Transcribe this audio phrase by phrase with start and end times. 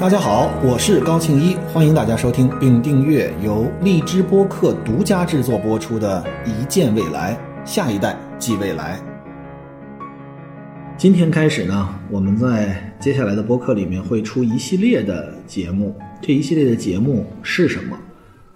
[0.00, 8.98] 大家好，我是高庆一，欢迎大家收听并订阅由荔枝播客独家制作播出的《一见未来，下一代即未来》。
[10.96, 17.94] 今天开始呢，我们在接下来的播客里面会出一系列的节目，这一系列的节目是什么？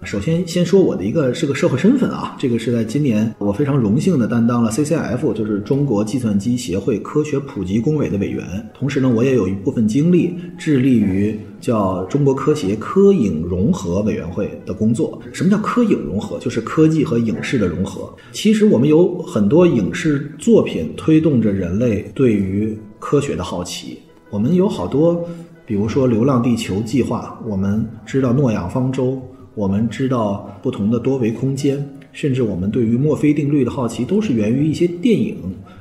[0.05, 8.45] 首先，先说我的一个是个社会身份啊，这个是在今年我非常荣幸的担当了 CCF，就是中国计算机协会科学普及工委的委员。
[8.71, 15.19] 同时呢，我也有一部分精力致力于叫中国科协科影融合委员会的工作。
[15.33, 16.37] 什么叫科影融合？
[16.37, 18.13] 就是科技和影视的融合。
[18.31, 23.97] 其实我们有很多影视作品推动着人类对于科学的好奇。
[24.29, 25.27] 我们有好多，
[25.65, 29.19] 比如说《流浪地球》计划，我们知道诺亚方舟。
[29.55, 35.37] 我们知道不同的多维空间，甚至我们对于墨菲定律的好奇，都是源于一些电影，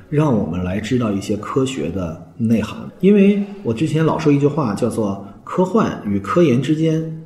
[0.08, 2.78] 让我们来知道一些科学的内涵。
[3.00, 7.20] 因为我之前老说一句话，叫做“科幻与科研之间，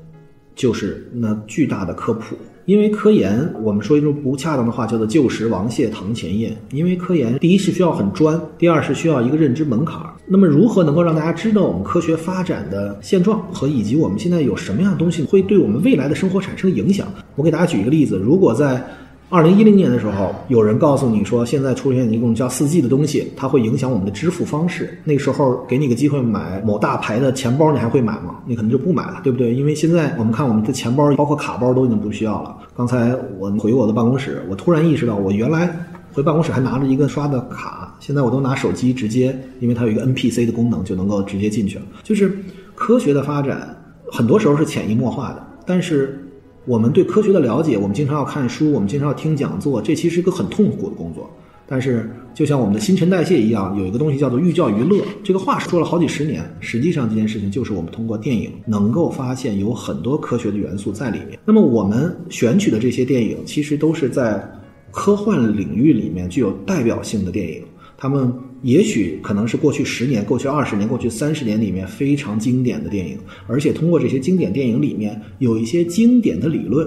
[0.55, 2.35] 就是那巨大的科普”。
[2.69, 6.55] 因为科研，我们说一种不恰当的话，叫做“旧时王谢堂前燕”。
[6.71, 10.03] 因为科研，第一是需要很专，第二是需要一个认知门槛。
[10.27, 17.09] 那么，如何能够让大家知道我们科学发展的现状和以及我们现在有什么样的东西会对我们未来的生活产生影响？
[17.37, 18.85] 我给大家举一个例子：如果在
[19.31, 24.98] 二零一零年的时候，有人告诉你说，现在出现一种叫四 G 的东西，它会影响我们的支付方式。
[25.05, 28.37] 那时候给你个机会买某大牌的钱包，你还会买吗？
[28.47, 29.53] 你可能就不买了，对不对？
[29.55, 32.56] 因为现在我们看我们的钱包，包括卡包都已经不需要了。
[32.75, 35.79] 刚才我回我的办公室，我突然意识到，我原来
[36.15, 41.84] 回办公室还拿着一个刷的卡，现在我都拿手机直接，因为它有一个 NPC 的功能，就能够直接进去了。
[42.03, 42.34] 就是
[42.75, 43.77] 科学的发展，
[44.11, 46.25] 很多时候是潜移默化的，但是。
[46.69, 51.29] 我们对科学的了解，我们经常要看书，我们经常要听讲座，这其实是一个很痛苦的工作。
[51.67, 55.03] 但是，就像我们的新陈代谢一样，有一个东西叫做寓教于乐。
[55.25, 61.39] 这个话说了好几十年，实际上这件事情就是我们通过电影能够发现有很多科学的元素在里面。
[61.47, 64.47] 那么，我们选取的这些电影，其实都是在
[64.91, 67.62] 科幻领域里面具有代表性的电影，
[67.98, 68.32] 他们。
[68.62, 73.16] 也许可能是过去十年、过去二十年、过去三十年里面非常经典的电影，
[73.47, 76.84] 而且通过这些经典电影里面有一些经典的理论。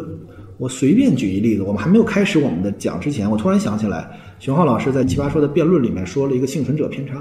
[0.57, 4.05] 我随便举一例子，我们还没有开始我们的讲之前，我突然想起来，
[4.37, 7.19] 熊浩老师在奇葩说的辩论里面说了一个幸存者偏差，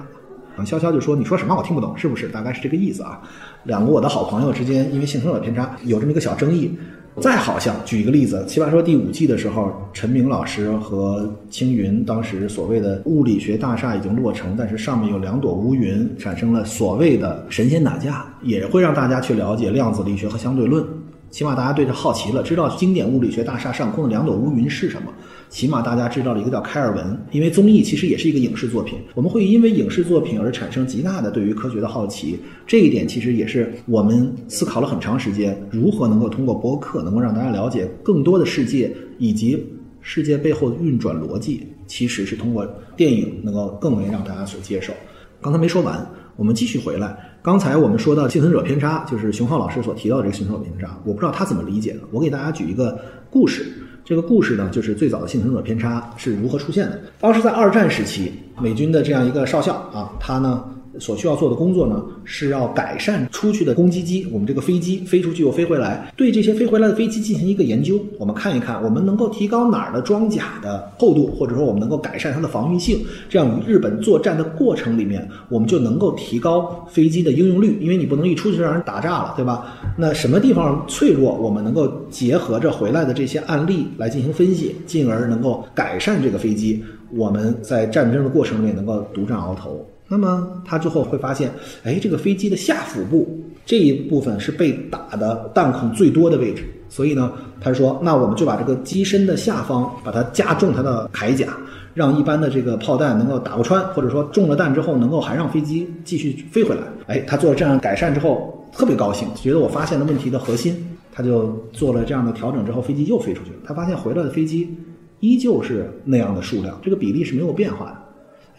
[0.57, 2.27] 啊，潇潇就说你说什么我听不懂，是不是？
[2.27, 3.23] 大概是这个意思啊。
[3.63, 6.77] 两个我的好朋友之间因为幸存者偏差有这么一个小争议。
[7.19, 20.85] 再好像举一个例子，《奇葩说》第五季的时候，陈明老师和青云当时所谓的物理学大厦已经落成，但是上面有两朵乌云，产生了所谓的神仙打架，也会让大家去了解量子力学和相对论。
[21.31, 25.13] 起码大家对这好奇了，知道经典物理学大厦上空的两朵乌云是什么。
[25.51, 32.39] 起码大家知道了一个叫开尔文，因为综艺其实也是一个影视作品，我们会因为影视作品而产生极大的对于科学的好奇。
[32.69, 39.61] 这一点其实也是我们思考了很长时间，如何能够通过播客能够让大家了解更多的世界以及
[40.01, 42.65] 世界背后的运转逻辑，其实是通过
[42.97, 44.93] 电影能够更为让大家所接受。
[45.41, 47.19] 刚才没说完，我们继续回来。
[47.43, 52.01] 刚才我们说到幸存者偏差，就是熊浩老师所提到的这个幸存者偏差，我不知道他怎么理解的。
[52.13, 52.97] 我给大家举一个
[53.29, 53.67] 故事。
[54.05, 57.01] 这个故事呢，就是最早的幸存者偏差是如何出现的。
[57.21, 60.65] 当时在二战时期，美军的这样一个少校啊，他呢。
[60.99, 68.01] 所需要做的工作呢，是要改善出去的攻击机，我们这个飞机飞出去又飞回来，对这些飞回来的飞机进行一个研究。
[68.19, 77.79] 我们看一看，我们能够提高哪儿的装甲的厚度，或者说我们能够改善它的防御性，这样与日本作战的过程里面，我们就能够提高飞机的应用率。
[77.81, 79.75] 因为你不能一出去就让人打炸了，对吧？
[79.97, 86.83] 那什么地方脆弱，我们能够结合着回来的这些案例来进行分析，进而能够改善这个飞机。
[87.13, 89.85] 我们在战争的过程里面能够独占鳌头。
[90.13, 91.49] 那么他最后会发现，
[91.85, 101.57] 哎，这个飞机的下腹部这一部分是被打的弹孔最多的位置，所以呢，他说，那我们就把这个机身的下方把它加重它的铠甲，
[101.95, 106.83] 让一般的这个炮弹能够打不穿，或者说中了弹之后能够还让飞机继续飞回来。
[107.07, 110.75] 哎，他做了这样改善之后特别高兴，觉得我发现了问题的核心，
[111.13, 113.59] 他就做了这样的调整之后，飞机又飞出去了。
[113.65, 114.77] 他发现回来的飞机
[115.21, 118.00] 依旧是那样的数量，这个比例是没有变化的。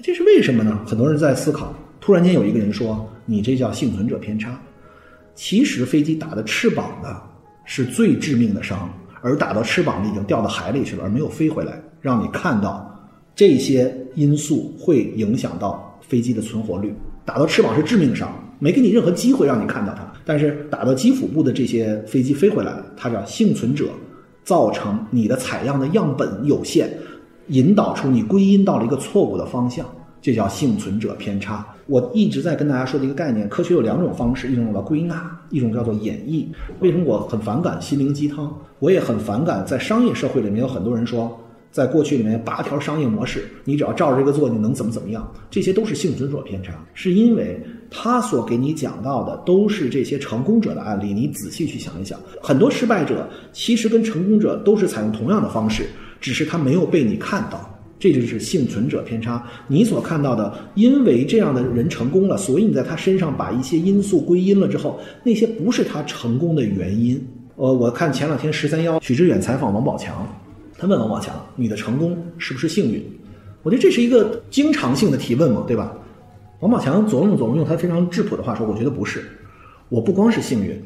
[0.03, 0.79] 这是为什么呢？
[0.87, 1.73] 很多人在思考。
[1.99, 4.59] 突然间有一个人说：“你这叫幸存者偏差。”
[5.35, 7.21] 其实飞机打的翅膀的
[7.65, 16.91] 是最致命的伤，而打到翅膀的已经掉到海里去了，而没有飞回来，让你看到这些因素会影响到飞机的存活率。
[17.23, 20.11] 打到翅膀是致命伤，没给你任何机会让你看到它。
[20.25, 23.85] 但是打到机腹部的这些飞机飞回来了，它叫幸存者，
[24.43, 26.91] 造成你的采样的样本有限。
[27.51, 29.85] 引导出你归因到了一个错误的方向，
[30.21, 31.65] 这叫幸存者偏差。
[31.87, 36.45] 我一直在跟大家说的一个概念，科学有两种方式，一种叫归纳，一种叫做演绎。
[36.79, 38.53] 为什么我很反感心灵鸡汤？
[38.79, 41.37] 我也很反感在商业社会里面有很多人说，
[41.71, 45.29] 在过去里面八条商业模式，你只要照着这个做，你能怎么怎么样？
[45.49, 51.13] 这些都是幸存者偏差，是因为他所给你讲到的都是这些成功者的案例。
[51.13, 55.89] 你仔细去想一想，很多失败者其实跟成功者都是采用同样的方式，
[56.21, 57.67] 只是他没有被你看到。
[57.99, 59.45] 这就是幸存者偏差。
[59.67, 67.23] 你所看到的，因为这样的人成功了，所以你在他身上把一些因素归因了之后，那些不是他成功的原因。
[67.57, 70.27] 呃，我看前两天十三幺许知远采访王宝强，
[70.79, 73.05] 他问王宝强：“你的成功是不是幸运？”
[73.61, 75.93] 我觉得这是一个经常性的提问嘛，对吧？
[76.61, 79.23] 王宝强琢磨琢磨，用他非常质朴的话说：“我觉得不是，
[79.89, 80.81] 我不光是幸运，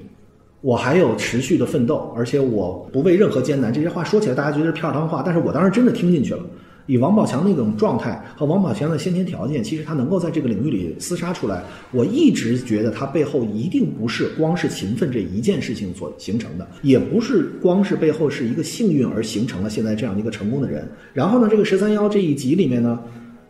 [0.65, 6.39] 我还有持续的奋斗，而且我不畏任何艰难。”这些话说起来大家觉得是片儿汤话，但是我当时真的听进去了。
[6.87, 11.63] 以王宝强那种状态和王宝强的先天条件，其实他能够在这个领域里厮杀出来。
[11.91, 20.87] 我一直觉得他背后一定不是光是勤奋这一件事情所形成的，也不是光是背后是一个幸运而形成了现在这样的一个成功的人。
[21.13, 22.99] 然后呢，这个十三幺这一集里面呢，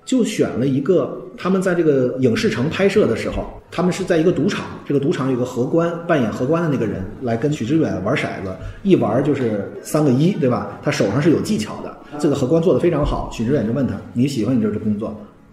[0.04, 3.46] 就选了一个他们在这个影视城拍摄的时候，
[3.76, 10.80] 他们是在一个赌场，这个赌场有个荷官扮演荷官的那个人来跟许知远玩骰子，一玩就是三个一，对吧？
[10.82, 11.94] 他手上是有技巧的。
[12.18, 15.10] 这个荷官做的非常好，许知远就问他：“你喜欢你这的工作？”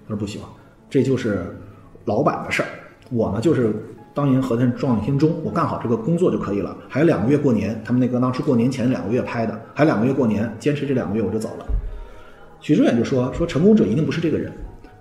[0.06, 0.48] 他说：“不喜欢，
[0.88, 1.44] 这就是
[2.04, 2.68] 老板的事儿。
[3.10, 3.74] 我呢，就是
[4.14, 6.76] 当年和尚撞天钟，我干好这个工作就可以了。
[6.88, 11.66] 还有两个月过年，他们那个当时过年前两个月拍的，还有两个月过年，坚持这两个月我就走了。”
[12.62, 14.52] 许知远就说：“说成功者一定不是这个人，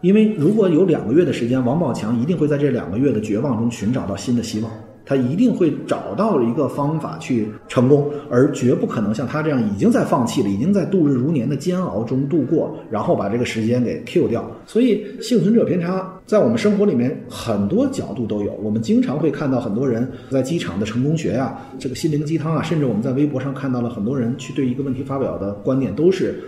[0.02, 4.72] 因为如果有两个月的时间，王宝强一定会在这两个月的绝望中寻找到新的希望。”
[5.04, 14.50] 他一定会找到一个方法去成功，而绝不可能像他这样已经在放弃了，已经在度日如年的煎熬中度过，然后把这个时间给 Q 掉。
[14.66, 18.54] 所以幸存者偏差在我们生活里面很多角度都有。
[18.64, 26.40] 我们经常会看到很多人在机场的成功学呀，这个心灵鸡汤啊，甚至我们在微博上看到了很多人去对一个问题发表的观点都是。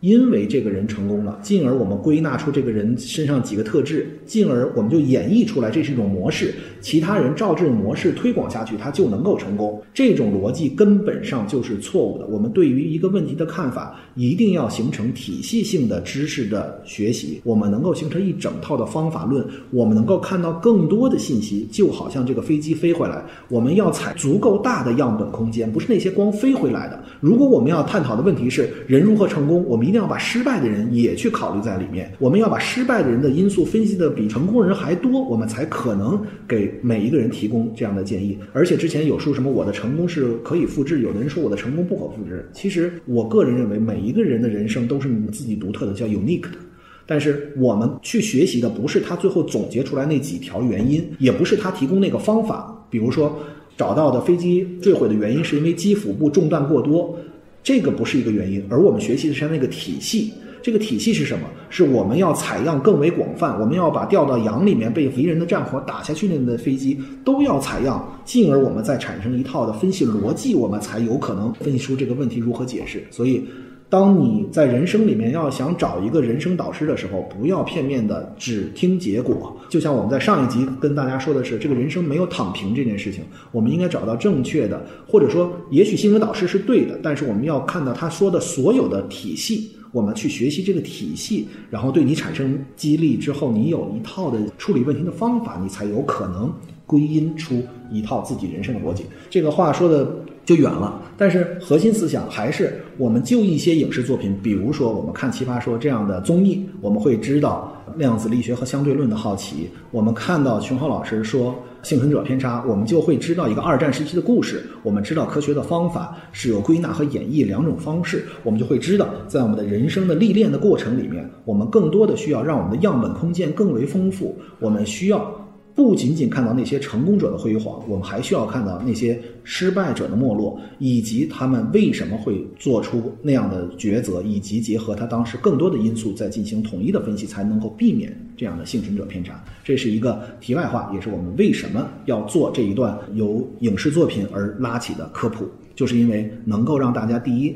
[0.00, 9.82] 因为这个人成功了，进而我们归纳出这个人身上几个特质，进而我们就演绎出来这是一种模式，其他人照这种模式推广下去，他就能够成功。
[9.92, 12.24] 这种逻辑根本上就是错误的。
[12.28, 21.66] 我们对于一个问题的看法，一定要形成体系性的知识的学习，我们能够形成一整套的方法论，我们能够看到更多的信息。
[21.72, 27.02] 就好像这个飞机飞回来，我们要采足够大的样本空间，不是那些光飞回来的。
[27.18, 29.87] 如果我们要探讨的问题是人如何成功，我们。
[29.88, 32.12] 一定要把失败的人也去考虑在里面。
[32.18, 38.38] 我们要把失败的人的因素分析的比成功人还多，我们才可能给每一个人提供这样的建议。
[38.52, 42.46] 而且之前有说什么我的成功是可以复制，有的人说我的成功不可复制。
[42.52, 46.58] 其实我个人认为，每一个人的人生都是你自己独特的，叫 unique 的。
[47.06, 52.86] 但是我们去学习的不是他最后总结出来那几条原因，也不是他提供那个方法。
[52.90, 53.38] 比如说
[53.74, 57.18] 找到的飞机坠毁的原因是因为机腹部中弹过多。
[57.68, 60.32] 这个不是一个原因，而我们学习的是那个体系。
[60.62, 61.44] 这个体系是什么？
[61.68, 73.04] 是我们要采样更为广泛，我们要把掉到洋里面被敌人的战火打下去的飞机都要采样，进而我们再产生一套的分析逻辑，我们才有可能分析出这个问题如何解释。
[73.10, 73.44] 所以。
[73.90, 79.56] 当你在人生里面要想找一个人生导师的时候，不要片面的只听结果。
[79.70, 96.52] 就像我们在上一集跟大家说的是，这个人生没有躺平这件事情，我们应该找到正确的，或者说，也许新闻导师是对的，但是我们要看到他说的所有的体系，我们去学习这个体系，然后对你产生激励之后，你有一套的处理问题的方法，你才有可能
[96.84, 99.04] 归因出一套自己人生的逻辑。
[99.30, 100.06] 这个话说的。
[100.48, 114.68] 就远了，但是核心思想还是 我们就一些影视作品，比如说我们看《奇葩说》这样的综艺，我们会知道量子力学和相对论的好奇；我们看到熊浩老师说幸存者偏差，我们就会知道一个二战时期的故事。
[114.82, 125.47] 我们知道科学的方法是有归纳和演绎两种方式，我们就会知道在我们的人生的历练的过程里面，我们更多的需要让我们的样本空间更为丰富，我们需要。
[125.78, 139.40] 不仅仅看到那些成功者的辉煌，我们还需要看到那些失败者的没落，以及他们为什么会做出那样的抉择，以及结合他当时更多的因素再进行统一的分析，才能够避免这样的幸存者偏差。
[139.62, 147.54] 这是一个题外话，也是我们为什么要做这一段由影视作品而拉起的科普，就是因为能够让大家第一，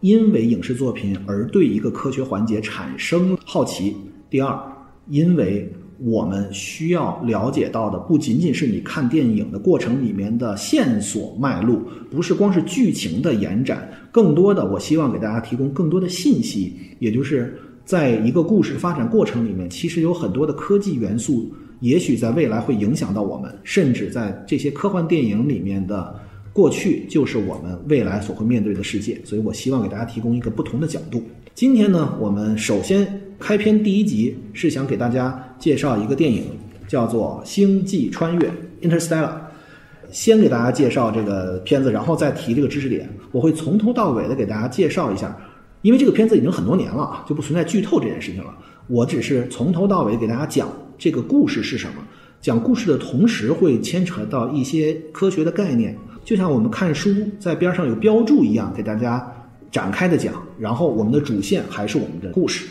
[0.00, 3.92] 因为影视作品而对一个科学环节产生好奇；
[4.30, 4.58] 第二，
[5.10, 5.70] 因为。
[5.98, 26.14] 我们需要了解到的不仅仅是你看电影的过程里面的线索脉络，不是光是剧情的延展，更多的，我希望给大家提供更多的信息，也就是在一个故事发展过程里面，其实有很多的科技元素，也许在未来会影响到我们，甚至在这些科幻电影里面的
[26.52, 29.20] 过去，就是我们未来所会面对的世界。
[29.24, 31.22] 所以我希望给大家提供一个不同的角度。
[31.58, 36.44] 今天呢，我们首先开篇第一集是想给大家介绍一个电影，
[36.86, 38.48] 叫做《星际穿越》
[38.80, 39.32] （Interstellar）。
[40.12, 43.10] 先给大家介绍这个片子，然后再提这个知识点。
[43.32, 45.36] 我会从头到尾的给大家介绍一下，
[45.82, 48.56] 因为这个片子已经很多年了，就不存在剧透这件事情了。
[48.86, 51.94] 我只是从头到尾给大家讲这个故事是什么。
[52.40, 57.10] 讲故事的同时会牵扯到一些科学的概念，就像我们看书
[57.40, 59.37] 在边上有标注一样，给大家
[59.70, 60.42] 展开的讲。
[60.58, 62.66] 然后我们的主线还是我们的故事。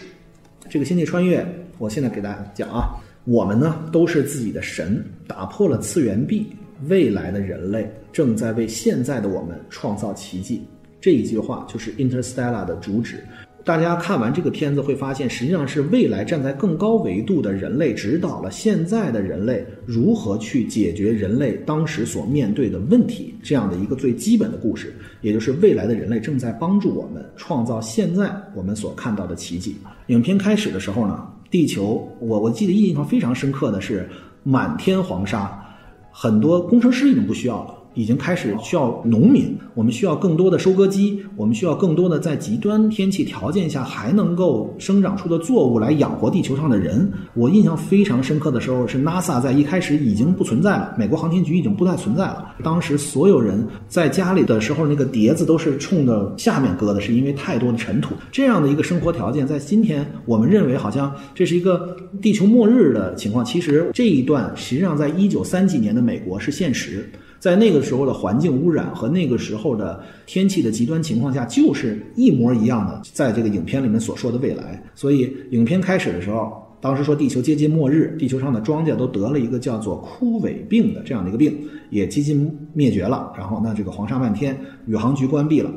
[0.70, 1.46] 这个星际穿越，
[1.78, 6.48] 我现在给大家讲啊，我们呢都是自己的神，打破了次元壁。
[6.88, 10.64] 未来的人类正在为现在的我们创造奇迹，
[11.02, 13.24] 这一句话就是《Interstellar》的主旨。
[13.68, 24.96] 大家看完这个片子会发现，实际上是未来站在更高维度的人类指导了现在的人类如何去解决人类当时所面对的问题，这样的一个最基本的故事。
[25.20, 29.76] 也就是未来的人类正在帮助我们创造现在我们所看到的奇迹。
[30.06, 34.08] 影片开始的时候呢，地球，我我记得印象非常深刻的是
[34.44, 35.62] 满天黄沙。
[36.10, 37.77] 很多工程师已经不需要了。
[37.98, 47.12] 已经开始需要农民，我们需要更多的收割机，我们需要更多的在极端天气条件下还能够生长出的作物来养活地球上的人。
[47.34, 52.56] 我印象非常深刻的时候是 NASA 在一开始已经不存在了，美国航天局已经不再存在了。
[52.64, 58.14] 当时所有人在家里的时候，那个碟子都是冲着下面搁的，是因为太多的尘土。
[58.32, 67.10] 这样的一个生活条件，在今天我们认为好像这是一个地球末日的情况，其实这一段实际上在一九三几年的美国是现实。
[67.40, 73.02] 在那个时候的环境污染和那个时候的天气的极端情况下，就是一模一样的。
[73.14, 81.56] 在这个影片里面所说的未来，所以影片开始的时候，当时说地球接近末日，地球上的庄稼都得了一个叫做枯萎病的这样的一个病，
[81.90, 83.32] 也接近灭绝了。
[83.38, 85.72] 然后呢，这个黄沙漫天，宇航局关闭了。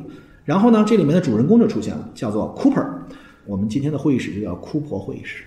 [0.44, 2.86] 然后呢，这里面的主人公就出现了，叫做 Cooper。
[3.46, 5.44] 我们今天的会议室就叫库珀会议室。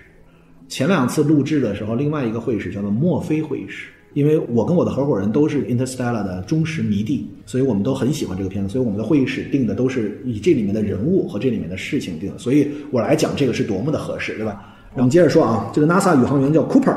[0.68, 3.88] 前两次录制的时候，另外一个会议室叫做墨菲会议室。
[4.14, 14.74] 因为我跟我的合伙人都是 Interstellar 的忠实迷弟，所以我们都很喜欢这个片子，所以我们的会议室定的都是以这里面的人物和这里面的事情定的，所以我来讲这个是多么的合适，对吧？
[14.94, 16.96] 我们接着说啊，这个 NASA 宇航员叫 Cooper，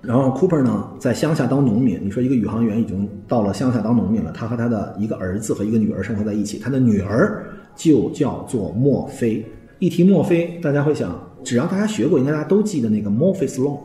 [0.00, 2.00] 然后 Cooper 呢在乡下当农民。
[2.02, 7.44] 你说一个宇航员已经到了乡下当农民了，他和他的一个儿子和一个女儿生活在一起，他的女儿
[7.76, 9.44] 就叫做墨菲。
[9.80, 13.78] 一提墨菲，大家会想，只要大家学过，应该大家都记得那个 Murphy's Law，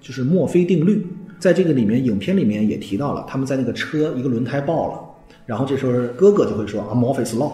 [0.00, 1.06] 就是墨菲定律。
[1.38, 5.00] 在这个里面，影片里面也提到了，他们在那个车一个轮胎爆了，
[5.46, 7.52] 然后这时候哥哥就会说啊，Morpheus Law，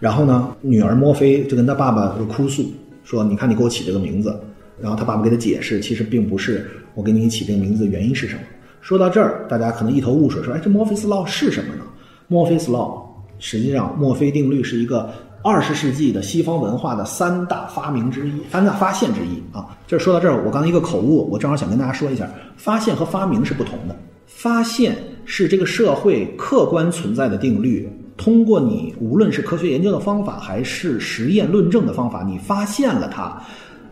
[0.00, 2.64] 然后呢，女儿墨菲就跟他爸爸就哭诉
[3.04, 4.38] 说，你看你给我起这个名字，
[4.80, 8.42] 然后他爸爸给他解释，其实并不是我给你起这个名字的原因是什么。
[8.80, 11.82] 说到这儿，大家可能一头雾水，说，哎，这 Morphy's Law 是什么呢
[12.28, 13.02] ？Morphy's Law
[13.38, 15.10] 实际上墨菲定律是一个。
[15.48, 19.66] 二十世纪的西方文化的三大发明之一，三大发现之一啊！
[19.86, 22.28] 这说到这儿，我刚才一个口误，我正好想跟大家说一下，
[22.58, 23.96] 发现和发明是不同的。
[24.26, 33.42] 发现是这个社会客观存在的定律，通过你无论是科学研究的方法，还是实验论证的方法，你发现了它，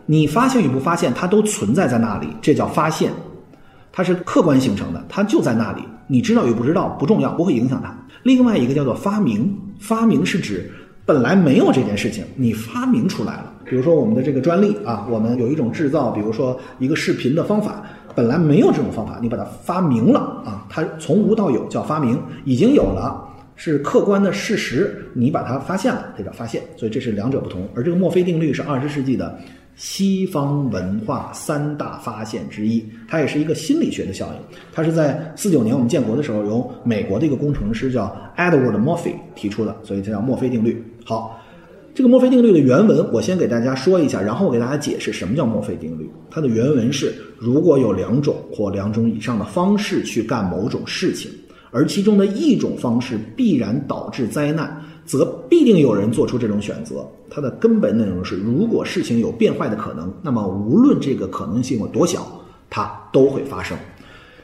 [0.05, 3.11] 你发现与不发现，它都存在在那里，这叫发现，
[3.91, 7.91] 它是客观形成的，它就在那里，你知道与不知道不重要，不会影响它。
[8.21, 10.71] 另外一个叫做发明，发明是指。
[11.07, 13.53] 本来没有这件事情，你发明出来了。
[13.63, 17.81] 比如说我们的这个专利啊，我们有一种制造，比如说一个视频的方法，
[18.13, 26.61] 本来没有这种方法，你把它发明了啊，它从无到有叫发明，已经有了是客观的事实，你把它发现了，这叫发现。
[26.75, 27.65] 所以这是两者不同。
[27.73, 29.39] 而这个墨菲定律是二十世纪的
[29.75, 34.57] 西方文化三大发现之一，它也是一个心理学的效应。
[34.73, 40.83] 它是在四九年我们建国的时候，由美国的一个工程师叫 Edward Murphy 提出的，所以它叫墨菲定律。
[41.07, 41.41] 好，
[41.95, 46.09] 这个墨菲定律的原文我先给大家说一下，然后我给大家解释什么叫墨菲定律。
[46.29, 51.31] 它的原文是：如果有两种或两种以上的方式去干某种事情，
[51.71, 57.09] 而其中的一种方式必然导致灾难，则必定有人做出这种选择。
[57.29, 62.27] 它的根本内容是：如果事情有变坏的可能，那么无论这个可能性有多小，
[62.69, 63.77] 它都会发生。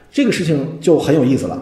[0.10, 1.62] 这个事情就很有意思了。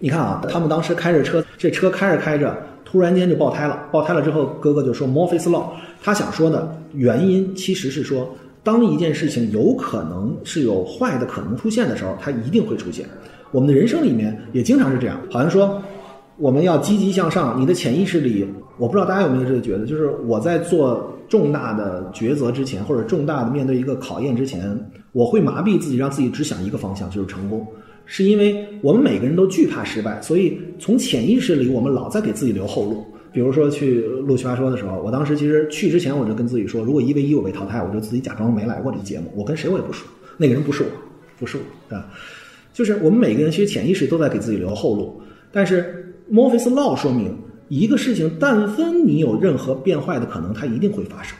[0.00, 2.60] 你看啊，他们当时开着车，这车开着开着。
[2.92, 5.64] 突然间就爆胎了，爆胎了之后，哥哥就说 Morpheus Law。
[6.02, 8.28] 他想说的原因其实是说，
[8.62, 13.06] 当一件事情有可能是有坏的可能出现的时候，它一定会出现。
[13.50, 15.82] 我们的人生里面也经常是这样，好像说
[16.36, 17.58] 我们要积极向上。
[17.58, 18.46] 你的潜意识里，
[18.76, 24.78] 我不知道大家有没有这个觉得，就是我在做重大的抉择之前，或者重大的面对一个考验之前，
[25.12, 27.66] 我会麻痹自己，让自己只想一个方向，就是成功。
[28.04, 33.04] 是因为我们每个人都惧怕失败，所以从潜意识里，我们老在给自己留后路。
[33.32, 40.06] 比如说去录奇葩说的时候，我当时其实去之前我就跟自己说，如果一 v 一我被淘汰，我就自己假装没来过这节目，我跟谁我也不说，
[40.36, 40.88] 那个人不是我，
[41.38, 42.12] 不是我，啊，
[42.74, 45.18] 就是我们每个人其实潜意识都在给自己留后路。
[45.50, 47.34] 但是 Morpheus Law 说明，
[47.68, 51.34] 一个事情但分你有任何变坏的可能，它一定会发生。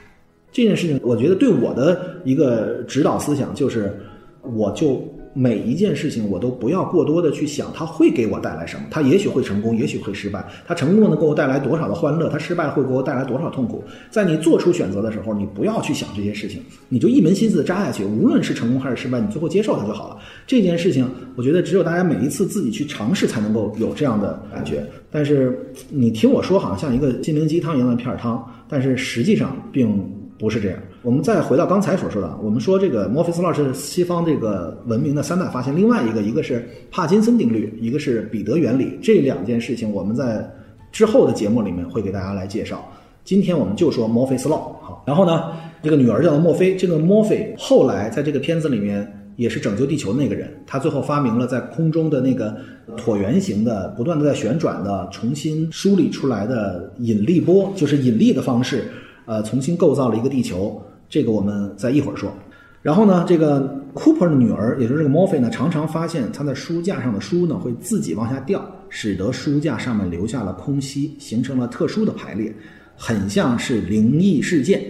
[0.51, 3.95] 这件事情，我觉得对我的一个指导思想就是，
[4.41, 5.07] 我就。
[5.35, 8.83] 每一件事情，我都不要过多的去想，它会给我带来什么？
[8.91, 10.45] 它也许会成功，也许会失败。
[10.67, 12.29] 它成功了能给我带来多少的欢乐？
[12.29, 13.83] 它失败会给我带来多少痛苦？
[14.11, 18.05] 在你做出选择的时候，你不要去想这些事情，你就一门心思的扎下去。
[18.05, 20.19] 无论是成功还是失败，你最后接受它就好了。
[20.47, 24.85] 这件事情，我觉得只有大家每一次自己去尝试，才能够有这样的感觉。
[25.11, 29.99] 但是你听我说，好像像一个心灵鸡汤一样的片儿汤，但是实际上并
[30.39, 30.79] 不是这样。
[31.03, 38.97] 我们再回到刚才所说的，我们说这个墨菲斯老是西方这个文明的三大发现，另外一个一个是帕金森定律，一个是彼得原理。
[39.03, 40.49] 这两件事情我们在
[40.93, 42.89] 之后的节目里面会给大家来介绍。
[43.25, 45.03] 今天我们就说墨菲斯老好。
[45.05, 52.57] 然后呢，这个女儿叫做墨菲，这个墨菲后来在这个片子里面也是拯救地球的那个人，他最后发明了在空中的那个
[52.97, 58.85] 椭圆形的、不断的在旋转的、重新梳理出来的引力波，就是引力的方式，
[59.27, 60.81] 呃，重新构造了一个地球。
[61.13, 62.33] 这个我们再一会儿说，
[62.81, 72.51] 然后呢，这个 Cooper 的女儿，也就是这个 Morphy 呢，常常发现他的书架上的书呢会自己往下掉，使得书架上面留下了空隙，形成了特殊的排列，
[72.97, 74.83] 很像是灵异事件。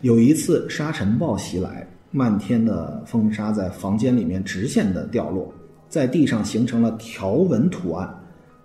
[0.00, 5.54] 有一次沙尘暴袭来，漫天的风沙在房间里面直线的掉落，
[5.88, 8.12] 在地上形成了条纹图案。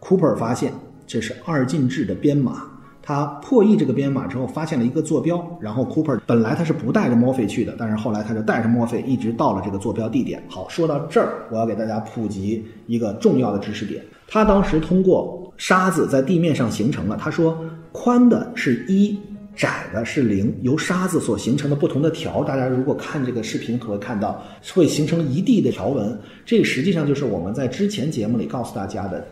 [0.02, 0.74] Cooper 发现
[1.06, 2.64] 这是二进制的编码。
[3.08, 5.42] 他破译这个编码之后，发现了一个坐标。
[5.62, 10.44] 然后 Cooper 本来他是不带着墨菲去的，但是后来他就带着墨菲一直到了这个坐标地点。
[10.50, 14.04] 好，说到这儿，我要给大家普及一个重要的知识点。
[14.28, 17.58] 他当时通过沙子在地面上形成了，他说
[17.94, 19.18] 宽的是一，
[19.56, 22.44] 窄的是零，由沙子所形成的不同的条。
[22.44, 26.20] 大家如果看这个视频，可会看到会形成一地的条纹。
[26.46, 29.26] 这实际上就是我们在之前节目里告诉大家的。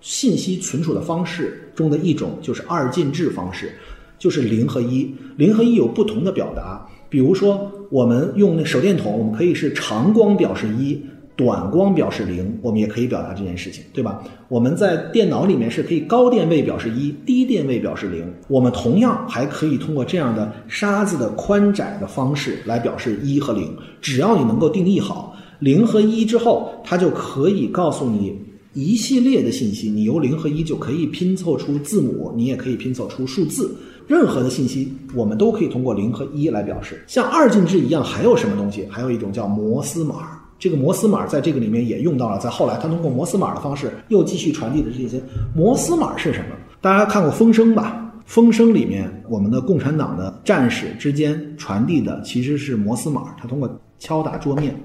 [0.00, 3.72] 信息存储的方式中的一种就是二进制方式，
[4.18, 5.14] 就是零和一。
[5.36, 11.00] 零和一有不同的表达，比如说我们用那手电筒，我们可以是长光表示一，
[11.36, 14.22] 短光表示零，我们也可以表达这件事情，对吧？
[14.48, 18.30] 我们在电脑里面是可以高电位表示一，低电位表示零。
[18.48, 23.74] 我们同样还可以通过这样的沙子的宽窄的方式来表示一和零。
[24.00, 28.36] 只要你能够定义好零和一之后，它就可以告诉你。
[28.72, 33.74] 一系列的信息，你由零和一就可以拼凑出字母，你也可以拼凑出数字。
[34.06, 37.04] 任何的信息，我们都可以通过零和一来表示。
[37.06, 38.86] 像二进制一样，还有什么东西？
[38.90, 40.40] 还有一种叫摩斯码。
[40.58, 45.20] 这个摩斯码在这个里面也用到了，在后来，它通过摩斯码的方式又继续传递的这些
[45.54, 46.56] 摩斯码是什么？
[46.80, 48.12] 大家看过《风声》吧？
[48.26, 54.78] 《风声》里面，我们的共产党的战士之间传递的其实是摩斯码，它通过敲打桌面。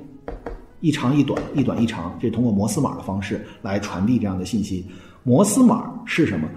[0.86, 4.86] 一长一短，一短一长，这通过摩斯码的方式来传递这样的信息。
[5.24, 6.48] 摩斯码是什么？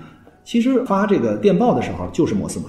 [0.45, 2.67] 其实发这个电报的时候就是摩斯码。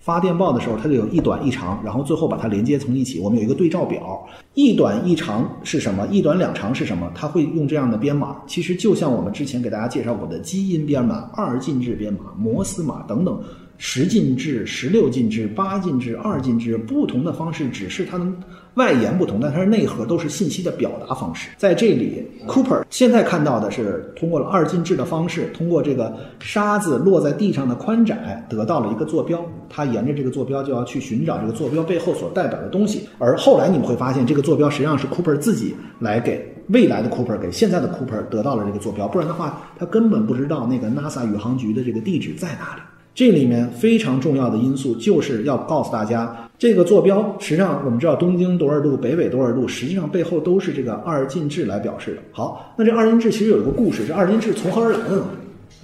[0.00, 3.20] 发电报的时候，它就有一短一长，然后最后把它连接从一起。
[3.20, 6.04] 我们有一个对照表，一短一长是什么？
[6.08, 7.08] 一短两长是什么？
[7.14, 8.36] 它会用这样的编码。
[8.48, 13.40] 其实就像我们之前给大家介绍过的基因编码、二进制编码、摩斯码等等。
[13.78, 18.26] 十进制、十六进制、八进制、二进制，不同的方式，只是它的
[18.74, 21.48] 外延不同，但它的内核都是信息的表达方式。
[21.56, 29.44] 在这里，Cooper 现在看到的是通过了二进制的方式，通过这个沙子落在地上的宽窄，得到了一个坐标。
[29.70, 33.08] 他沿着这个坐标就要去寻找这个坐标背后所代表的东西。
[33.18, 42.82] 而后来你们会发现，这个坐标实际上是 Cooper 自己来给未来的 Cooper 给现在的 Cooper 得到了这个坐标，不然的话，他根本不知道那个 NASA 宇航局的这个地址在哪里。
[43.18, 52.18] 这里面非常重要的因素就是要告诉大家，这个坐标实际上我们知道东经多少度，北纬多少度，实际上背后都是这个二进制来表示的。
[52.30, 55.24] 好，那这二进制其实有一个故事，这二进制从何而来的呢？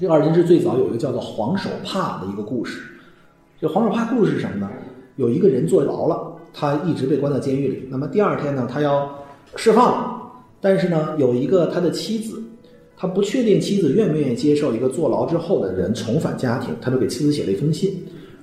[0.00, 2.80] 这二进制最早有一个叫做黄手帕的一个故事。
[3.60, 4.70] 这黄手帕故事是什么呢？
[5.16, 7.88] 有一个人坐牢了，他一直被关在监狱里。
[7.90, 9.12] 那么第二天呢，他要
[9.56, 10.22] 释放了，
[10.60, 12.40] 但是呢，有一个他的妻子。
[12.96, 17.92] 他不确定妻子愿不愿意接受一个坐牢之后的人重返家庭，他就给妻子写了一封信。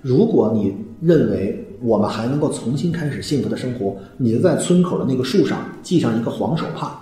[0.02, 7.00] 如果你认为我们还能够重新开始幸福的生活，你就在村口的那个树上系上一个黄手帕。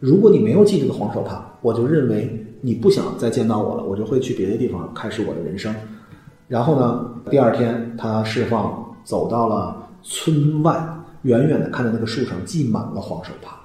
[0.00, 5.74] 如果你没有系这个黄手帕，我就认为你不想再见到我了，我就会去别的地方开始我的人生。
[6.48, 10.82] 然后呢，第二天他释放走到了村外，
[11.22, 13.58] 远远的看着那个树上系满了黄手帕，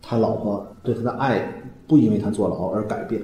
[0.00, 1.61] 他老婆对他的爱
[1.92, 3.20] 不因为他坐牢而改变，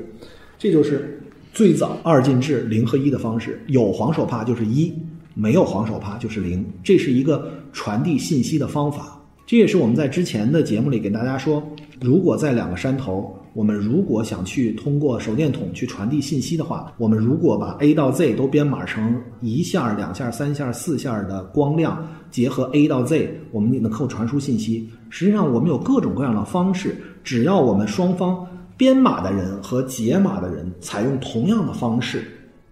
[0.58, 1.22] 这就是
[1.54, 4.92] 最早二进制零和一的方式，有黄手帕就是一，
[5.32, 9.18] 没有黄手帕就是零，这是一个传递信息的方法。
[9.46, 11.66] 这也是我们在之前的节目里给大家说，
[12.02, 24.88] 如果在两个山头，我们如果想去通过手电筒去传递信息的话，我们如果把 A 到 Z 都编码成一下、两下、三下、四下的光亮，结合 A 到 Z，我们也能够传输信息。
[25.10, 32.22] 实际上，我们有各种各样的方式，只要我们双方编码的人和解码的人采用同样的方式，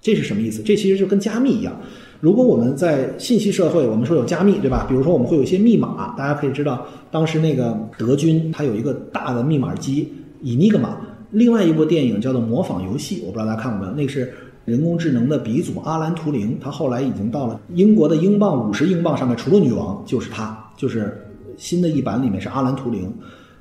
[0.01, 0.63] 这是什么意思？
[0.63, 1.75] 这其实就跟加密一样。
[2.21, 4.87] 如果我们在信息社会，我们说有加密，对吧？
[4.89, 10.11] 比如说我们会有一些密码，大家可以知道，当时那个德军他有一个大的密码机
[10.47, 10.95] Enigma，。
[11.33, 13.97] 另外一部电影叫做《模仿游戏》，我不知道大家看过没有？
[13.97, 14.33] 那是
[14.65, 21.21] 人工智能的鼻祖阿兰图灵，他后来已经到了英国的英镑五十英镑上面，除了女王就是他，就是
[21.57, 23.13] 新的一版里面是阿兰图灵。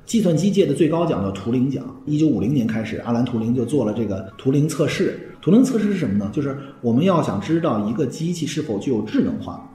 [0.04, 1.84] 计算机界的最高奖叫图灵奖。
[2.06, 5.18] 一九五零年开始，阿兰图灵就做了这个图灵测试。
[5.42, 6.30] 图灵测试是什么呢？
[6.32, 9.68] 就是我们要想知道一个机器是否具有智能化，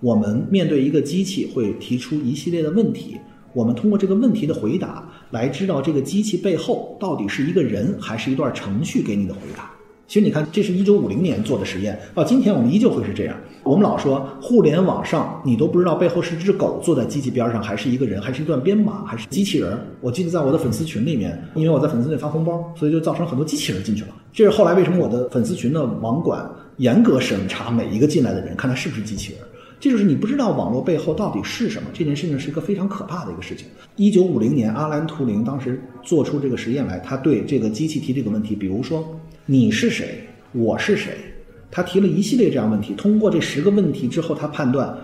[0.00, 3.16] 我们面对一个机器会提出一系列的问题，
[3.54, 9.70] 我们通过这个问题的回答来知道这个机器背后到底是一个人还是一段程序给你的回答。
[10.06, 13.36] 其实你看，这是一九五零年做的实验，到今天我们依旧会是这样。
[13.62, 19.78] 我们老说互联网上，你都不知道背后是只狗坐在机器边上，还是一个人，还是一段编码，还是机器人。
[20.00, 24.08] 我记得在我的粉丝群里面，因为我在粉丝群发红包，所以就造成很多机器人进去了。
[24.32, 29.42] 这是后来为什么我的粉丝群的网管严格审查每一个进来的人，看他是不是机器人。
[29.80, 33.66] 这就是你不知道网络背后到底是什么，这件事情是一个非常可怕的一个事情。
[33.96, 39.04] 一九五零年，阿兰图灵当时做出这个实验来，他对这个机器提这个问题，比如说。
[39.50, 40.22] 你是谁？
[40.52, 41.12] 我是谁？
[41.70, 42.92] 他提了一系列这样问题。
[42.96, 44.94] 通过这十个问题之后，他判断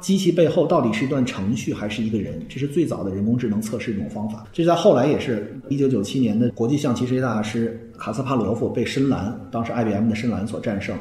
[0.00, 2.44] 机器背后到底是一段程序还是一个人。
[2.48, 4.44] 这是最早的人工智能测试一种方法。
[4.52, 10.96] 这在后来也是一九九七年的国际象棋世界大师卡斯帕罗夫被深蓝，当时 IBM 的深蓝所战胜。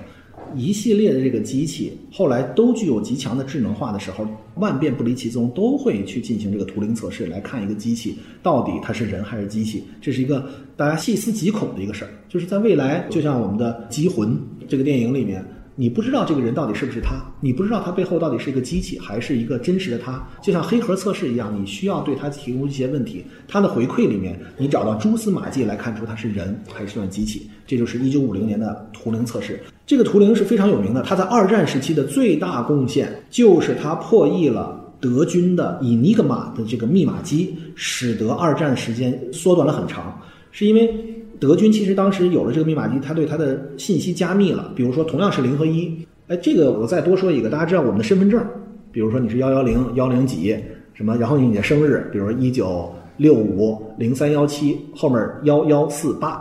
[0.55, 9.83] 一系列的这个机器后来都具有极强的智能化的时候，万变不离其宗，都会去进行这个图灵测试，来看一个机器到底它是人还是机器。
[10.01, 12.11] 这是一个大家细思极恐的一个事儿。
[12.27, 14.29] 就是在未来，就像我们的《机魂》
[14.67, 15.45] 这个电影里面。
[15.75, 29.59] 你不知道这个人到底是不是他，你不知道他背后到底是一个机器还是一个真实的他，就像黑盒测试一样，你需要对他提供一些问题，他的回馈里面你找到蛛丝马迹来看出他是人还是段机器，这就是一九五零年的图灵测试。
[29.87, 40.93] 这个图灵是非常有名的，他在二战时期的最大贡献就是他破译了德军的伊尼格玛的这个密码机，使得二战时间缩短了很长，是因为。
[41.41, 44.71] 德军其实当时有了这个密码机，他对他的信息加密了。
[44.75, 45.91] 比如说，同样是零和一，
[46.27, 48.45] 哎，这个我再多说一个，大家知道我们的身份证，
[48.91, 50.55] 比如说你是幺幺零幺零几
[50.93, 56.39] 什么，然后你的生日，比如说一九六五零三幺七后面幺幺四八，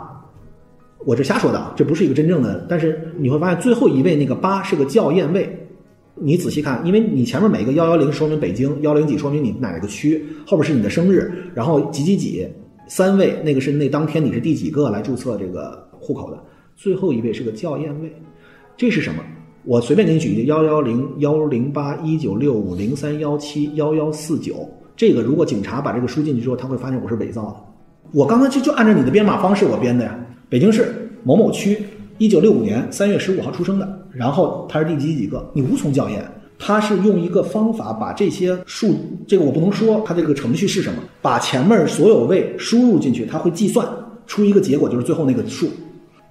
[1.03, 2.63] 我这瞎说的，这不是一个真正的。
[2.69, 5.49] 但是你会发现最后一位那个八是个校验位，
[6.13, 12.47] 你仔细看，因为你前面每个幺幺零说明北京，幺零几说明你哪个区，后边是你的生日，然后几几几。
[12.93, 16.37] 三位，那个是那当天你是第几个来注册这个户口的？
[16.75, 18.13] 最后一位是个校验位，
[18.75, 19.23] 这是什么？
[19.63, 27.55] 我随便给你举一个幺幺零幺零八一九六五零三幺七幺幺四九，这个如果警察把这个输进去之后，他会发现我是伪造的。
[28.11, 30.19] 我刚才就就按照你的编码方式我编的呀。
[30.49, 31.81] 北京市某某区，
[32.17, 35.49] 一九六五年三月十五号出生的，然后他是第几几个？
[35.53, 36.29] 你无从校验。
[36.63, 38.95] 他是用一个方法把这些数，
[39.27, 41.01] 这个我不能说，他这个程序是什么？
[41.19, 43.87] 把前面所有位输入进去，他会计算
[44.27, 45.67] 出一个结果，就是最后那个数。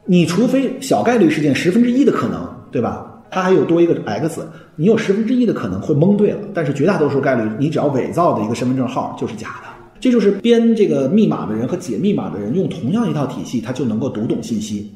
[0.06, 3.22] 你除非小概率事件十分之一的可能，对吧？
[3.28, 4.40] 它还有多一个 x，
[4.76, 9.68] 你有十分之一的可能会蒙对了，但是绝大多数概率，你只要伪造的一个身份证号就是假的。
[10.00, 14.90] 这就是编这个密码的人和解密码的人用同样一套体系，他就能够读懂信息。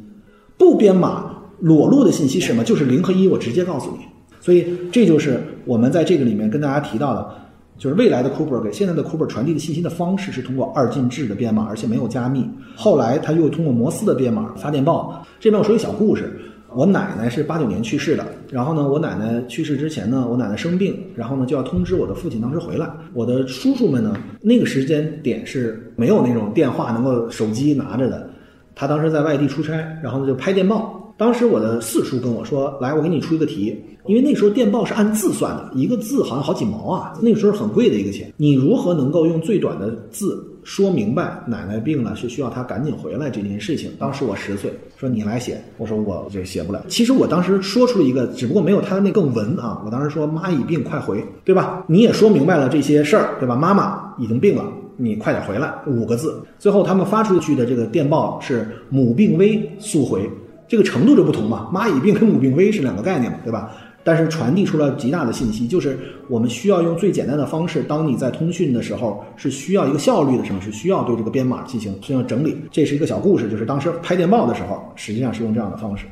[0.57, 2.65] 不编码裸露的信息是什么？
[2.65, 4.14] 就是零和一，我直接告诉你。
[4.45, 7.35] 所以这就是我们在这个里面跟大家提到的，
[7.79, 12.47] 就是未来的 Cooper 给现在的 Cooper 传递的信息的方式是通过二进制的编码，而且没有加密。
[12.77, 15.27] 后来他又通过摩斯的编码发电报。
[15.41, 16.39] 这边我说一小故事，
[16.75, 22.87] 我奶奶是八九年去世的，然后呢，我奶奶去世之前呢，我奶奶生病，然后呢就要通知我的父亲当时回来。
[23.15, 28.29] 我的叔叔们呢，那个时间点是没有那种电话能够手机拿着的，
[28.75, 31.01] 他当时在外地出差，然后呢就拍电报。
[31.17, 38.33] 当时我的四叔跟我说：“来，我给你出一个题，因为那时候电报是按字算的，一个字好像好几毛啊，那个时候很贵的一个钱。
[38.37, 43.91] 你如何能够用最短的字说明白奶奶病了是需要她赶紧回来这件事情？
[43.99, 46.85] 当时我十岁，说你来写，我说我这写不了。
[46.89, 49.83] 其实我当时说出了一个，只不过没有他那更文啊。
[49.85, 51.85] 我当时说妈已病，快回，对吧？
[51.87, 53.57] 你也说明白了这些事儿，对吧？
[53.57, 54.65] 妈妈已经病了。”
[54.97, 56.41] 你快点回来，五个字。
[56.57, 60.31] 最后他们发出去的这个电报是“母病危，速回”，
[60.69, 61.69] 这个程度就不同嘛。
[61.73, 63.73] 妈已病跟母病危是两个概念嘛，对吧？
[64.05, 67.83] 但是传递出了极大的信息，就是我们需要用最简单的方式。
[67.83, 72.57] 当你在通讯的时候，是需要一个效率的时候，是需要对这个编码进行需要整理。
[72.71, 76.05] 这是一个小故事，就是当时拍电报的时候，实际上是用这样的方式。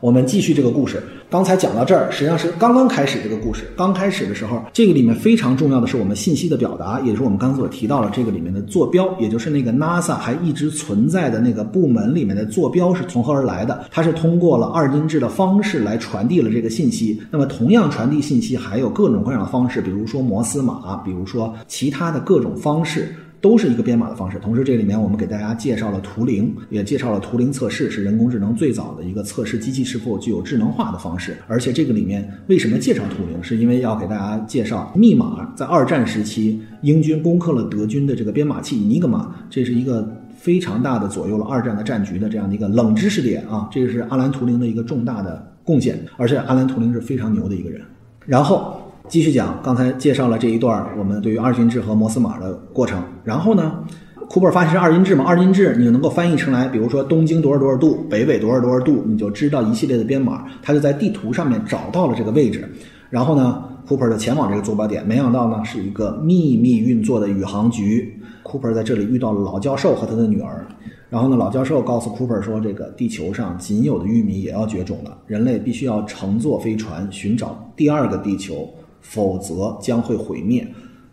[0.00, 1.02] 我们继续这个故事。
[1.28, 3.64] 刚才讲到这儿，实际上是刚刚开始这个故事。
[3.76, 13.84] 刚开始的时候，这个里面非常重要的是我们信息的表达，也就是我们刚才所提到了这个里面的坐标，也就是那个 NASA 还一直存在的那个部门里面的坐标是从何而来的？
[13.90, 17.20] 它是通过了二进制的方式来传递了这个信息。
[17.30, 23.14] 那么，同样传递信息还有各种各样的方式，比如说摩斯码，比如说其他的各种方式。
[23.40, 24.38] 都是一个编码的方式。
[24.38, 31.36] 同时，这里面我们给大家介绍了图灵，也介绍了图灵测试，是人工智能最早的一个测试机器是否具有智能化的方式。
[31.46, 35.52] 而且，这个里面为什么介绍图灵，是因为要给大家介绍密码。
[35.54, 43.68] 在二战时期，英军攻克了德军的这个编码器尼格玛，这是一个非常大的左右了二战的战局的这样的一个冷知识点啊。
[43.70, 47.80] 这个是阿兰图灵的一个重大的贡献，而且阿兰图灵是非常牛的一个人。
[48.26, 48.77] 然后。
[49.08, 53.02] 继续讲，刚才介绍了这一段我们对于二进制和摩斯码的过程。
[53.24, 53.82] 然后呢，
[54.28, 55.24] 库珀发现是二进制嘛？
[55.24, 60.44] 二进制你就能够翻译成来，比如说东经多少多少度，北纬多少多少度，你就知道一系列的编码。
[60.62, 62.70] 他就在地图上面找到了这个位置。
[63.08, 68.14] 然后呢，库珀就前往这个坐标点，没想到呢是一个秘密运作的宇航局。
[68.42, 70.66] 库珀在这里遇到了老教授和他的女儿。
[71.08, 78.68] 然后呢，老教授告诉库珀说，这个地球上仅有的玉米也要绝种了，人类必须要乘坐飞船寻找第二个地球。
[79.08, 80.66] 否则将会毁灭。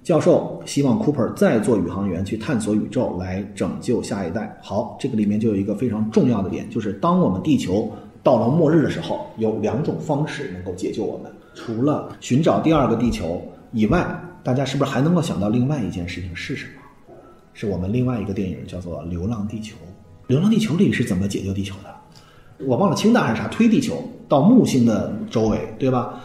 [0.04, 4.56] 教授希望 Cooper 再做宇航员去探索宇宙，来拯救下一代。
[4.62, 7.90] 好，这个里面就有一个非常重要的点，就是当我们地球
[8.22, 11.32] 到了末日的时候，有两种方式能够解救我们。
[11.56, 14.06] 除了寻找第二个地球以外，
[14.44, 17.14] 大家是不是还能够想到另外一件事情是什么？
[17.54, 19.76] 是我们另外一个电影叫做《流浪地球》。
[20.28, 22.66] 《流浪地球》里是怎么解救地球的？
[22.66, 26.22] 我忘了氢弹还是啥，推地球到木星的周围，对吧？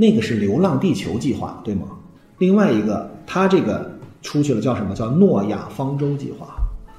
[0.00, 1.82] 那个是流浪地球计划，对吗？
[2.38, 4.94] 另外一个，他这个出去了，叫什么？
[4.94, 6.46] 叫诺亚方舟计划。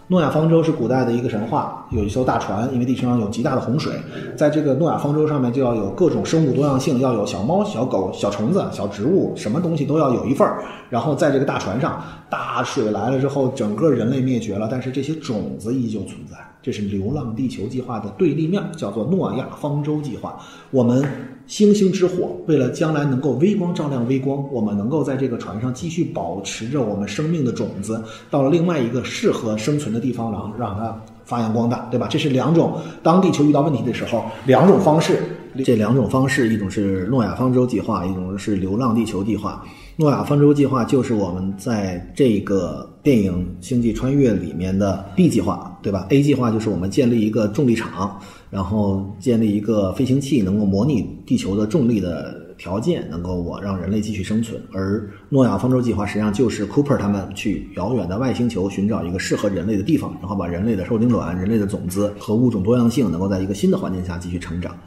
[0.08, 3.94] 诺亚方舟是古代的一个神话，有一艘大船，因为地球上有极大的洪水，
[4.38, 10.64] 在这个诺亚方舟上面就要有各种生物多样性，要有小猫、小狗、小虫子、小植物，什么东西都要有一份儿。
[10.88, 16.38] 然后在这个大船上，大水来了之后，整个人类灭绝了，但是这些种子依旧存在。
[16.62, 20.38] 这是流浪地球计划的对立面，叫做诺亚方舟计划。
[20.70, 21.04] 我们。
[21.52, 32.08] 星星之火，为了将来能够微光照亮微光，我们能够在这个船上继续保持着我们生命的种子，到了另外一个适合生存的地方，然后让它发扬光大，对吧？
[32.10, 35.22] 这是两种当地球遇到问题的时候两种方式。
[35.66, 39.62] 这两种方式，一种是诺亚方舟计划，一种是流浪地球计划。
[39.98, 48.18] 诺亚方舟计划就是我们在这个电影《星际穿越》里面的 B 计划，对吧？A 计划就是我们建立一个重力场。
[48.52, 54.62] 然后建立一个飞行器，能够模拟地球的重力的条件，能够我让人类继续生存。
[54.74, 64.78] 而诺亚方舟计划实际上就是 Cooper 他们去遥远的外星球寻找一个适合人类的地方，然后把人类的受精卵、人类的种子和物种多样性能够在一个新的环境下继续成长。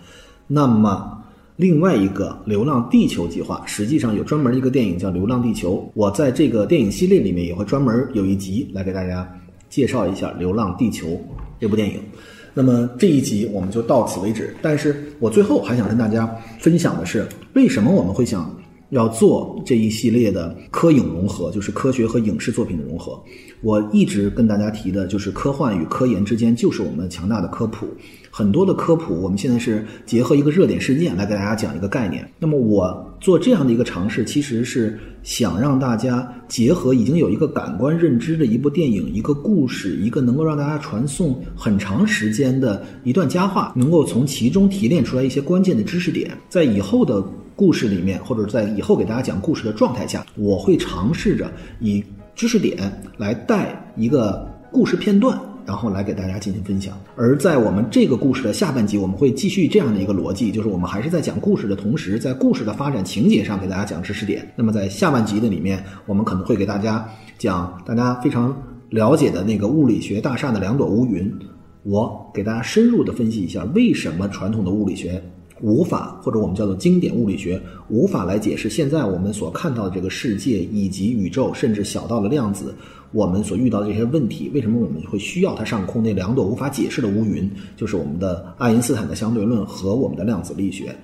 [0.47, 1.19] 那么
[1.57, 9.27] 另外一个流浪地球计划，实际上有专门一个电影叫《流浪地球》，我在这个电影系列里面也会专门有一集来给大家
[9.71, 11.09] 介绍一下《流浪地球》
[11.59, 11.99] 这部电影。
[12.55, 14.55] 那么这一集我们就到此为止。
[14.63, 16.25] 但是我最后还想跟大家
[16.61, 18.51] 分享的是，为什么我们会想
[18.95, 23.21] 要做这一系列的科影融合，就是科学和影视作品的融合。
[23.61, 27.87] 我一直跟大家提的就是科幻与科研之间就是我们强大的科普。
[28.31, 32.29] 很多的科普，我们现在是结合一个热点事件来给大家讲一个概念。
[32.39, 47.25] 那么我做这样的一个尝试，其实是想让大家结合已经有一个感官认知的一部电影、一个故事、一个能够让大家传送很长时间的一段佳话，能够从其中提炼出来一些关键的知识点，在以后的
[47.57, 55.39] 故事里面，或者在以后给大家讲故事的状态下，我会尝试着以知识点来带一个故事片段。
[55.67, 56.95] 然后来给大家进行分享。
[57.17, 64.47] 而在我们这个故事的下半集，我们会继续这样的一个逻辑，就是我们还是在讲故事的同时，在故事的发展情节上给大家讲知识点。
[64.57, 68.55] 那么在下半集的里面，我们可能会给大家讲大家非常
[68.91, 71.33] 了解的那个物理学大厦的两朵乌云，
[71.83, 75.23] 我给大家深入的分析一下，为什么传统的物理学
[75.61, 82.75] 无法，或者我们叫做经典物理学无法来解释现在我们所看到的这个世界以及宇宙，甚至小到了量子，
[83.13, 90.95] 我们所遇到的这些问题，为什么我们会需要它上空那两朵无法解释的乌云，就是我们的爱因斯坦的相对论和我们的量子力学。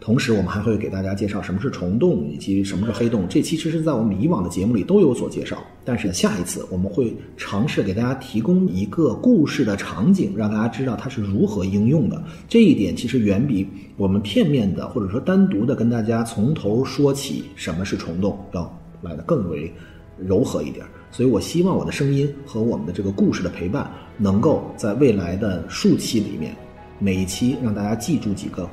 [0.00, 3.26] 同时，我们还会给大家介绍什么是虫洞以及什么是黑洞。
[3.28, 5.62] 这其实是在我们以往的节目里都有所介绍。
[5.84, 12.22] 但是下一次我们会尝试给大家提供一个故事的场景，让大家知道它是如何应用的。
[12.48, 19.70] 这一点其实远比我们片面的或者说单独的跟大家从头说起什么是虫洞要来的更为
[20.16, 20.84] 柔和一点。
[21.10, 26.56] 所以我希望我的声音和我们的这个故事的陪伴，能够在未来的数期里面，
[26.98, 28.66] 每一期让大家记住几个。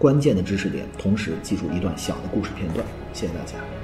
[0.00, 2.82] 关键的知识点，同时记住一段小的故事片段。
[3.12, 3.79] 谢谢大家。